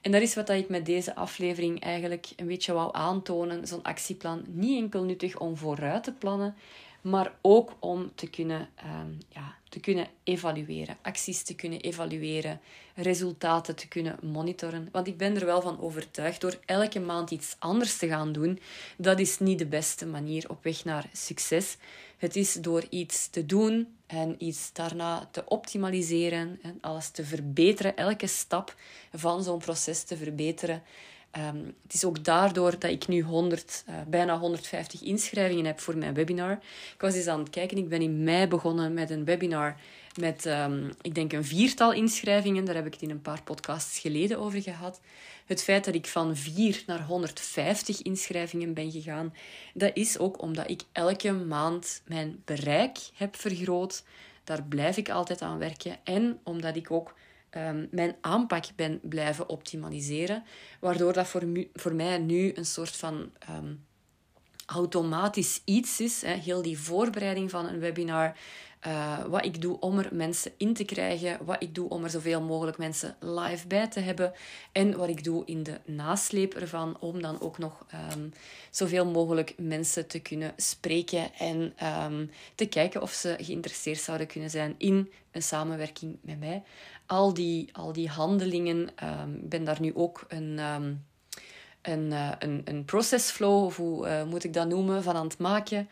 En 0.01 0.11
dat 0.11 0.21
is 0.21 0.35
wat 0.35 0.49
ik 0.49 0.69
met 0.69 0.85
deze 0.85 1.15
aflevering 1.15 1.81
eigenlijk 1.81 2.27
een 2.35 2.47
beetje 2.47 2.73
wou 2.73 2.89
aantonen. 2.91 3.67
Zo'n 3.67 3.83
actieplan, 3.83 4.43
niet 4.47 4.77
enkel 4.77 5.03
nuttig 5.03 5.39
om 5.39 5.57
vooruit 5.57 6.03
te 6.03 6.13
plannen, 6.13 6.55
maar 7.01 7.33
ook 7.41 7.75
om 7.79 8.11
te 8.15 8.29
kunnen, 8.29 8.69
um, 8.85 9.17
ja, 9.29 9.55
te 9.69 9.79
kunnen 9.79 10.07
evalueren, 10.23 10.97
acties 11.01 11.43
te 11.43 11.55
kunnen 11.55 11.81
evalueren, 11.81 12.61
resultaten 12.95 13.75
te 13.75 13.87
kunnen 13.87 14.17
monitoren. 14.21 14.89
Want 14.91 15.07
ik 15.07 15.17
ben 15.17 15.35
er 15.35 15.45
wel 15.45 15.61
van 15.61 15.81
overtuigd, 15.81 16.41
door 16.41 16.59
elke 16.65 16.99
maand 16.99 17.31
iets 17.31 17.55
anders 17.59 17.97
te 17.97 18.07
gaan 18.07 18.31
doen, 18.31 18.59
dat 18.97 19.19
is 19.19 19.39
niet 19.39 19.59
de 19.59 19.65
beste 19.65 20.05
manier 20.05 20.49
op 20.49 20.63
weg 20.63 20.83
naar 20.83 21.09
succes. 21.13 21.77
Het 22.17 22.35
is 22.35 22.53
door 22.53 22.83
iets 22.89 23.27
te 23.27 23.45
doen 23.45 23.95
en 24.07 24.35
iets 24.37 24.73
daarna 24.73 25.29
te 25.31 25.43
optimaliseren 25.45 26.59
en 26.61 26.77
alles 26.81 27.09
te 27.09 27.23
verbeteren, 27.23 27.95
elke 27.95 28.27
stap 28.27 28.75
van 29.13 29.43
zo'n 29.43 29.59
proces 29.59 30.03
te 30.03 30.17
verbeteren, 30.17 30.83
Um, 31.37 31.75
het 31.83 31.93
is 31.93 32.05
ook 32.05 32.23
daardoor 32.23 32.79
dat 32.79 32.91
ik 32.91 33.07
nu 33.07 33.21
100, 33.21 33.83
uh, 33.89 33.95
eh, 33.95 34.07
bijna 34.07 34.39
150 34.39 35.01
inschrijvingen 35.01 35.65
heb 35.65 35.79
voor 35.79 35.97
mijn 35.97 36.13
webinar. 36.13 36.51
Ik 36.93 37.01
was 37.01 37.15
eens 37.15 37.27
aan 37.27 37.39
het 37.39 37.49
kijken, 37.49 37.77
ik 37.77 37.89
ben 37.89 38.01
in 38.01 38.23
mei 38.23 38.47
begonnen 38.47 38.93
met 38.93 39.09
een 39.09 39.25
webinar 39.25 39.75
met, 40.19 40.45
um, 40.45 40.91
ik 41.01 41.15
denk, 41.15 41.33
een 41.33 41.45
viertal 41.45 41.93
inschrijvingen. 41.93 42.65
Daar 42.65 42.75
heb 42.75 42.85
ik 42.85 42.93
het 42.93 43.01
in 43.01 43.09
een 43.09 43.21
paar 43.21 43.41
podcasts 43.43 43.99
geleden 43.99 44.39
over 44.39 44.61
gehad. 44.61 44.99
Het 45.45 45.63
feit 45.63 45.85
dat 45.85 45.95
ik 45.95 46.07
van 46.07 46.35
4 46.35 46.83
naar 46.87 47.01
150 47.05 48.01
inschrijvingen 48.01 48.73
ben 48.73 48.91
gegaan, 48.91 49.33
dat 49.73 49.91
is 49.93 50.17
ook 50.17 50.41
omdat 50.41 50.69
ik 50.69 50.81
elke 50.91 51.31
maand 51.31 52.01
mijn 52.05 52.41
bereik 52.45 52.97
heb 53.13 53.35
vergroot. 53.35 54.03
Daar 54.43 54.63
blijf 54.63 54.97
ik 54.97 55.09
altijd 55.09 55.41
aan 55.41 55.57
werken. 55.57 55.97
En 56.03 56.39
omdat 56.43 56.75
ik 56.75 56.91
ook 56.91 57.13
um, 57.57 57.87
mijn 57.91 58.15
aanpak 58.21 58.65
ben 58.75 58.99
blijven 59.03 59.49
optimaliseren. 59.49 60.43
Waardoor 60.79 61.13
dat 61.13 61.27
voor, 61.73 61.93
mij 61.93 62.17
nu 62.17 62.51
een 62.55 62.65
soort 62.65 62.95
van 62.95 63.31
um, 63.49 63.85
automatisch 64.65 65.61
iets 65.65 65.99
is. 65.99 66.21
Hè. 66.21 66.33
Heel 66.33 66.61
die 66.61 66.79
voorbereiding 66.79 67.49
van 67.49 67.67
een 67.67 67.79
webinar, 67.79 68.37
uh, 68.87 69.25
wat 69.25 69.45
ik 69.45 69.61
doe 69.61 69.79
om 69.79 69.99
er 69.99 70.09
mensen 70.11 70.51
in 70.57 70.73
te 70.73 70.83
krijgen, 70.83 71.45
wat 71.45 71.63
ik 71.63 71.75
doe 71.75 71.89
om 71.89 72.03
er 72.03 72.09
zoveel 72.09 72.41
mogelijk 72.41 72.77
mensen 72.77 73.15
live 73.19 73.67
bij 73.67 73.87
te 73.87 73.99
hebben 73.99 74.33
en 74.71 74.97
wat 74.97 75.09
ik 75.09 75.23
doe 75.23 75.45
in 75.45 75.63
de 75.63 75.79
nasleep 75.85 76.53
ervan 76.53 76.97
om 76.99 77.21
dan 77.21 77.41
ook 77.41 77.57
nog 77.57 77.85
um, 78.13 78.33
zoveel 78.69 79.05
mogelijk 79.05 79.53
mensen 79.57 80.07
te 80.07 80.19
kunnen 80.19 80.53
spreken 80.57 81.33
en 81.33 81.73
te 82.55 82.65
kijken 82.65 83.01
of 83.01 83.11
ze 83.11 83.35
geïnteresseerd 83.39 83.99
zouden 83.99 84.27
kunnen 84.27 84.49
zijn 84.49 84.75
in 84.77 85.11
een 85.31 85.43
samenwerking 85.43 86.17
met 86.21 86.39
mij. 86.39 86.63
Al 87.11 87.33
die, 87.33 87.69
al 87.73 87.93
die 87.93 88.09
handelingen, 88.09 88.87
ik 89.41 89.49
ben 89.49 89.63
daar 89.63 89.81
nu 89.81 89.95
ook 89.95 90.25
een 90.27 90.59
een, 91.81 92.11
uh, 92.11 92.31
een, 92.39 92.61
een 92.65 92.85
process 92.85 93.31
flow, 93.31 93.63
of 93.63 93.77
hoe 93.77 94.07
uh, 94.07 94.23
moet 94.23 94.43
ik 94.43 94.53
dat 94.53 94.67
noemen, 94.67 95.03
van 95.03 95.15
aan 95.15 95.27
het 95.27 95.37
maken. 95.37 95.89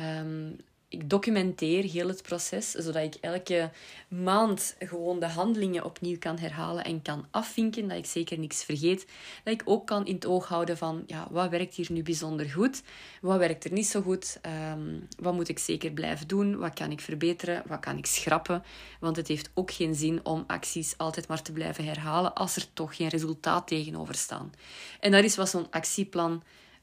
Um, 0.00 0.56
ik 0.90 1.10
documenteer 1.10 1.84
heel 1.84 2.08
het 2.08 2.22
proces, 2.22 2.70
zodat 2.70 3.02
ik 3.02 3.14
elke 3.14 3.70
maand 4.08 4.76
gewoon 4.78 5.20
de 5.20 5.26
handelingen 5.26 5.84
opnieuw 5.84 6.18
kan 6.18 6.38
herhalen 6.38 6.84
en 6.84 7.02
kan 7.02 7.26
afvinken, 7.30 7.88
dat 7.88 7.98
ik 7.98 8.06
zeker 8.06 8.38
niks 8.38 8.64
vergeet. 8.64 9.06
Dat 9.44 9.54
ik 9.54 9.62
ook 9.64 9.86
kan 9.86 10.06
in 10.06 10.14
het 10.14 10.26
oog 10.26 10.48
houden 10.48 10.76
van, 10.76 11.02
ja, 11.06 11.26
wat 11.30 11.50
werkt 11.50 11.74
hier 11.74 11.92
nu 11.92 12.02
bijzonder 12.02 12.50
goed? 12.50 12.82
Wat 13.20 13.38
werkt 13.38 13.64
er 13.64 13.72
niet 13.72 13.86
zo 13.86 14.00
goed? 14.02 14.40
Um, 14.72 15.08
wat 15.18 15.34
moet 15.34 15.48
ik 15.48 15.58
zeker 15.58 15.90
blijven 15.90 16.28
doen? 16.28 16.58
Wat 16.58 16.74
kan 16.74 16.90
ik 16.90 17.00
verbeteren? 17.00 17.62
Wat 17.66 17.80
kan 17.80 17.98
ik 17.98 18.06
schrappen? 18.06 18.62
Want 19.00 19.16
het 19.16 19.28
heeft 19.28 19.50
ook 19.54 19.70
geen 19.70 19.94
zin 19.94 20.24
om 20.24 20.44
acties 20.46 20.94
altijd 20.96 21.28
maar 21.28 21.42
te 21.42 21.52
blijven 21.52 21.84
herhalen 21.84 22.34
als 22.34 22.56
er 22.56 22.72
toch 22.72 22.96
geen 22.96 23.08
resultaat 23.08 23.66
tegenover 23.66 24.14
staan. 24.14 24.52
En 25.00 25.10
dat 25.10 25.24
is 25.24 25.36
wat 25.36 25.48
zo'n 25.48 25.70
actieplan 25.70 26.42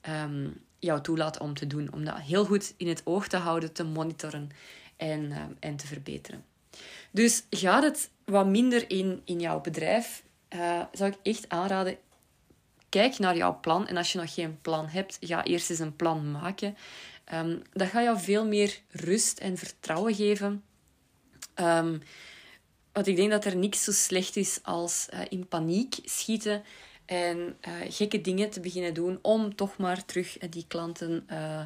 um, 0.10 0.66
jou 0.80 1.02
toelaat 1.02 1.40
om 1.40 1.54
te 1.54 1.68
doen. 1.68 1.94
Om 1.94 2.06
dat 2.06 2.20
heel 2.20 2.46
goed 2.46 2.74
in 2.78 2.88
het 2.88 3.02
oog 3.04 3.28
te 3.28 3.38
houden, 3.38 3.74
te 3.74 3.84
monitoren 3.84 4.50
en, 4.98 5.24
uh, 5.24 5.42
en 5.60 5.76
te 5.76 5.88
verbeteren. 5.88 6.46
Dus 7.12 7.44
gaat 7.50 7.84
het 7.84 8.10
wat 8.26 8.48
minder 8.48 8.90
in, 8.90 9.22
in 9.26 9.40
jouw 9.40 9.62
bedrijf, 9.62 10.24
uh, 10.50 10.82
zou 10.92 11.12
ik 11.12 11.18
echt 11.24 11.50
aanraden, 11.50 11.98
kijk 12.90 13.20
naar 13.20 13.38
jouw 13.38 13.60
plan. 13.60 13.88
En 13.88 13.98
als 13.98 14.12
je 14.12 14.20
nog 14.20 14.34
geen 14.34 14.62
plan 14.62 14.88
hebt, 14.88 15.18
ga 15.22 15.44
eerst 15.44 15.70
eens 15.70 15.80
een 15.80 15.96
plan 15.96 16.32
maken. 16.32 16.78
Um, 17.34 17.62
dat 17.74 17.88
gaat 17.88 18.04
jou 18.04 18.20
veel 18.20 18.46
meer 18.46 18.82
rust 18.92 19.40
en 19.40 19.58
vertrouwen 19.58 20.16
geven. 20.16 20.64
Um, 21.56 22.02
want 22.92 23.08
ik 23.08 23.16
denk 23.16 23.32
dat 23.32 23.46
er 23.46 23.56
niks 23.56 23.84
zo 23.84 23.92
slecht 23.92 24.36
is 24.36 24.60
als 24.64 25.08
uh, 25.14 25.20
in 25.30 25.48
paniek 25.48 25.96
schieten 26.04 26.64
en 27.08 27.38
uh, 27.38 27.74
gekke 27.90 28.22
dingen 28.22 28.50
te 28.50 28.60
beginnen 28.60 28.94
doen 28.94 29.20
om 29.22 29.56
toch 29.56 29.78
maar 29.78 30.06
terug 30.06 30.38
die 30.38 30.66
klanten 30.68 31.28
uh, 31.32 31.62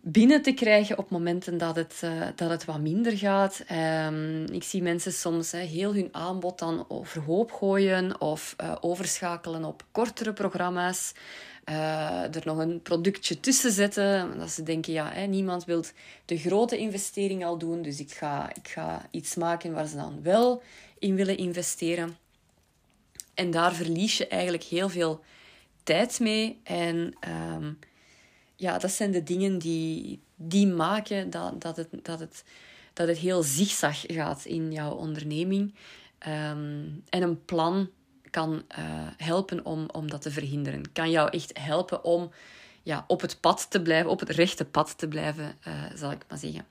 binnen 0.00 0.42
te 0.42 0.52
krijgen 0.52 0.98
op 0.98 1.10
momenten 1.10 1.58
dat 1.58 1.76
het, 1.76 2.00
dat 2.34 2.50
het 2.50 2.64
wat 2.64 2.80
minder 2.80 3.18
gaat. 3.18 3.64
Um, 4.06 4.44
ik 4.44 4.62
zie 4.62 4.82
mensen 4.82 5.12
soms 5.12 5.52
heel 5.52 5.94
hun 5.94 6.08
aanbod 6.12 6.58
dan 6.58 6.84
overhoop 6.88 7.52
gooien 7.52 8.20
of 8.20 8.56
overschakelen 8.80 9.64
op 9.64 9.84
kortere 9.92 10.32
programma's. 10.32 11.12
er 11.64 12.42
nog 12.44 12.58
een 12.58 12.82
productje 12.82 13.40
tussen 13.40 13.72
zetten. 13.72 14.38
Dat 14.38 14.50
ze 14.50 14.62
denken, 14.62 14.92
ja, 14.92 15.26
niemand 15.26 15.64
wil 15.64 15.84
de 16.24 16.38
grote 16.38 16.78
investering 16.78 17.44
al 17.44 17.58
doen. 17.58 17.82
Dus 17.82 18.00
ik 18.00 18.12
ga, 18.12 18.50
ik 18.54 18.68
ga 18.68 19.06
iets 19.10 19.34
maken 19.34 19.72
waar 19.72 19.86
ze 19.86 19.96
dan 19.96 20.22
wel 20.22 20.62
in 20.98 21.14
willen 21.14 21.36
investeren. 21.36 22.16
En 23.38 23.50
daar 23.50 23.74
verlies 23.74 24.16
je 24.16 24.26
eigenlijk 24.26 24.62
heel 24.62 24.88
veel 24.88 25.24
tijd 25.82 26.20
mee. 26.20 26.60
En 26.62 27.16
um, 27.54 27.78
ja, 28.56 28.78
dat 28.78 28.90
zijn 28.90 29.10
de 29.10 29.22
dingen 29.22 29.58
die, 29.58 30.20
die 30.34 30.66
maken 30.66 31.30
dat, 31.30 31.60
dat, 31.60 31.76
het, 31.76 31.88
dat, 32.02 32.20
het, 32.20 32.44
dat 32.92 33.08
het 33.08 33.18
heel 33.18 33.42
zigzag 33.42 34.04
gaat 34.06 34.44
in 34.44 34.72
jouw 34.72 34.92
onderneming. 34.92 35.74
Um, 36.26 37.02
en 37.08 37.22
een 37.22 37.44
plan 37.44 37.90
kan 38.30 38.64
uh, 38.78 38.84
helpen 39.16 39.64
om, 39.64 39.88
om 39.92 40.10
dat 40.10 40.22
te 40.22 40.30
verhinderen. 40.30 40.92
Kan 40.92 41.10
jou 41.10 41.30
echt 41.30 41.58
helpen 41.58 42.04
om 42.04 42.30
ja, 42.82 43.04
op 43.06 43.20
het 43.20 43.40
pad 43.40 43.70
te 43.70 43.82
blijven, 43.82 44.10
op 44.10 44.20
het 44.20 44.30
rechte 44.30 44.64
pad 44.64 44.98
te 44.98 45.08
blijven, 45.08 45.58
uh, 45.68 45.84
zal 45.94 46.10
ik 46.10 46.24
maar 46.28 46.38
zeggen. 46.38 46.66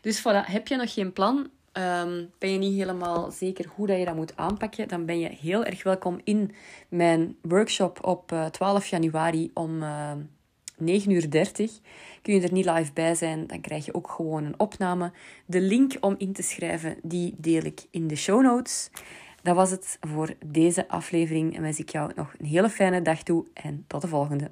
Dus 0.00 0.20
voilà, 0.20 0.46
heb 0.46 0.68
je 0.68 0.76
nog 0.76 0.92
geen 0.92 1.12
plan? 1.12 1.50
Um, 1.72 2.30
ben 2.38 2.52
je 2.52 2.58
niet 2.58 2.78
helemaal 2.78 3.30
zeker 3.30 3.66
hoe 3.74 3.86
dat 3.86 3.98
je 3.98 4.04
dat 4.04 4.14
moet 4.14 4.36
aanpakken, 4.36 4.88
dan 4.88 5.04
ben 5.04 5.18
je 5.18 5.28
heel 5.28 5.64
erg 5.64 5.82
welkom 5.82 6.20
in 6.24 6.52
mijn 6.88 7.36
workshop 7.42 8.06
op 8.06 8.32
uh, 8.32 8.44
eh, 8.44 8.50
12 8.50 8.86
januari 8.86 9.50
om 9.54 9.82
uh, 9.82 10.12
9 10.76 11.10
uur 11.10 11.30
30. 11.30 11.78
Kun 12.22 12.34
je 12.34 12.40
er 12.40 12.52
niet 12.52 12.64
live 12.64 12.92
bij 12.92 13.14
zijn, 13.14 13.46
dan 13.46 13.60
krijg 13.60 13.84
je 13.84 13.94
ook 13.94 14.10
gewoon 14.10 14.44
een 14.44 14.60
opname. 14.60 15.12
De 15.46 15.60
link 15.60 15.96
om 16.00 16.14
in 16.18 16.32
te 16.32 16.42
schrijven, 16.42 16.96
die 17.02 17.34
deel 17.38 17.62
ik 17.62 17.86
in 17.90 18.06
de 18.06 18.16
show 18.16 18.42
notes. 18.42 18.90
Dat 19.42 19.56
was 19.56 19.70
het 19.70 19.98
voor 20.00 20.34
deze 20.46 20.88
aflevering 20.88 21.56
en 21.56 21.62
wens 21.62 21.78
ik 21.78 21.88
jou 21.88 22.12
nog 22.14 22.34
een 22.38 22.46
hele 22.46 22.68
fijne 22.70 23.02
dag 23.02 23.22
toe 23.22 23.46
en 23.54 23.84
tot 23.86 24.00
de 24.00 24.08
volgende. 24.08 24.50